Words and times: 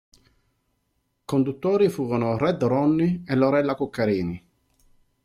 Conduttori 1.25 1.87
furono 1.87 2.35
Red 2.35 2.63
Ronnie 2.63 3.21
e 3.23 3.35
Lorella 3.35 3.75
Cuccarini. 3.75 4.43